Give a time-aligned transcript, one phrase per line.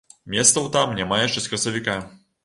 [0.35, 1.99] Месцаў там няма яшчэ з красавіка.